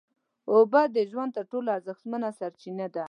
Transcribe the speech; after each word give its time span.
اوبه 0.53 0.81
د 0.95 0.97
ژوند 1.11 1.31
تر 1.37 1.45
ټولو 1.51 1.67
ارزښتمنه 1.77 2.29
سرچینه 2.39 2.87
ده 2.93 2.99